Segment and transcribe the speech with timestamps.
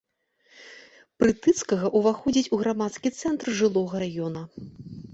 [1.25, 4.41] Прытыцкага, уваходзіць у грамадскі цэнтр жылога раёна.